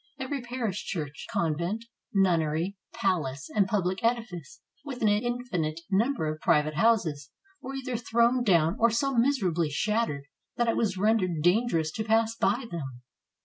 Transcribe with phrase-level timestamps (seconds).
[0.19, 6.73] Every parish church, convent, nunnery, palace, and public edifice, with an infinite number of private
[6.73, 7.29] houses,
[7.61, 10.25] were either thrown down or so miserably shattered
[10.57, 13.01] that it was rendered dangerous to pass by them.